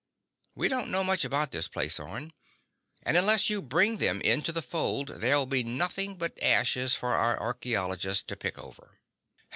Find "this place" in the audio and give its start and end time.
1.51-1.99